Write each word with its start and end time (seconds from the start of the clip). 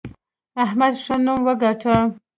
احمد 0.63 0.93
ښه 1.03 1.15
نوم 1.25 1.39
وګاټه. 1.47 1.95